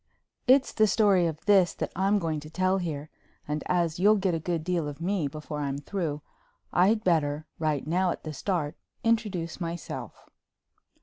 It's 0.47 0.71
the 0.73 0.87
story 0.87 1.27
of 1.27 1.45
this 1.45 1.75
that 1.75 1.91
I'm 1.95 2.17
going 2.17 2.39
to 2.39 2.49
tell 2.49 2.79
here, 2.79 3.11
and 3.47 3.61
as 3.67 3.99
you'll 3.99 4.15
get 4.15 4.33
a 4.33 4.39
good 4.39 4.63
deal 4.63 4.87
of 4.87 4.99
me 4.99 5.27
before 5.27 5.59
I'm 5.59 5.77
through, 5.77 6.23
I'd 6.73 7.03
better, 7.03 7.45
right 7.59 7.85
now 7.85 8.09
at 8.09 8.23
the 8.23 8.33
start, 8.33 8.75
introduce 9.03 9.61
myself. 9.61 10.27